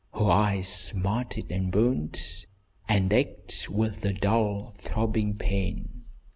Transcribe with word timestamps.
Her 0.15 0.31
eyes 0.31 0.67
smarted 0.67 1.51
and 1.51 1.71
burned, 1.71 2.19
and 2.89 3.13
ached 3.13 3.69
with 3.69 4.03
a 4.03 4.13
dull 4.13 4.73
throbbing 4.79 5.37
pain. 5.37 6.05